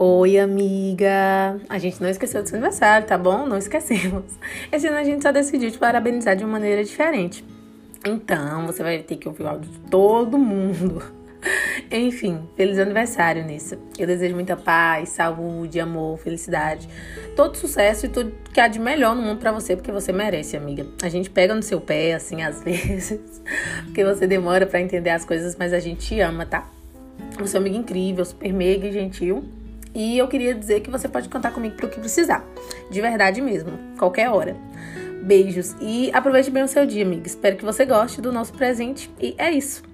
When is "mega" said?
28.52-28.86